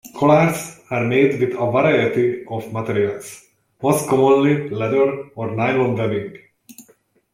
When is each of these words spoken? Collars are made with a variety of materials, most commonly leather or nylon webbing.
Collars 0.17 0.79
are 0.89 1.05
made 1.05 1.39
with 1.39 1.51
a 1.53 1.57
variety 1.71 2.43
of 2.47 2.73
materials, 2.73 3.45
most 3.83 4.09
commonly 4.09 4.67
leather 4.71 5.27
or 5.35 5.55
nylon 5.55 5.95
webbing. 5.95 6.35